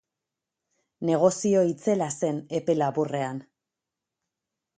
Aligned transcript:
Negozio 1.09 1.61
itzela 1.73 2.07
zen 2.15 2.41
epe 2.61 2.77
laburrean. 2.79 3.45